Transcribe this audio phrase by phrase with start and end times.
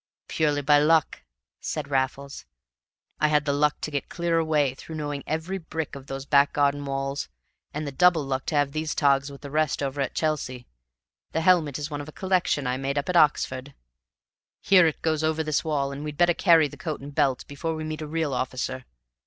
[0.27, 1.21] "Purely by luck,"
[1.59, 2.45] said Raffles.
[3.19, 6.53] "I had the luck to get clear away through knowing every brick of those back
[6.53, 7.29] garden walls,
[7.71, 10.65] and the double luck to have these togs with the rest over at Chelsea.
[11.33, 13.75] The helmet is one of a collection I made up at Oxford;
[14.63, 17.75] here it goes over this wall, and we'd better carry the coat and belt before
[17.75, 18.85] we meet a real officer.